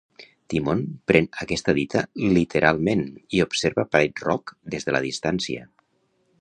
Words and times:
Timon 0.51 0.79
pren 1.11 1.27
aquesta 1.45 1.75
dita 1.79 2.01
literalment 2.39 3.05
i 3.39 3.45
observa 3.47 3.87
Pride 3.93 4.27
Rock 4.29 4.57
des 4.75 4.89
de 4.89 4.97
la 4.99 5.07
distància. 5.09 5.71